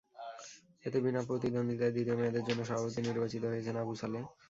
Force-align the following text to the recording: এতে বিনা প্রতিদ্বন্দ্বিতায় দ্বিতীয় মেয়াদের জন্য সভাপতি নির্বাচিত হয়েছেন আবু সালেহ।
এতে 0.83 0.97
বিনা 1.03 1.21
প্রতিদ্বন্দ্বিতায় 1.27 1.93
দ্বিতীয় 1.93 2.17
মেয়াদের 2.19 2.43
জন্য 2.47 2.61
সভাপতি 2.69 2.99
নির্বাচিত 3.01 3.43
হয়েছেন 3.45 3.75
আবু 3.81 3.93
সালেহ। 4.01 4.23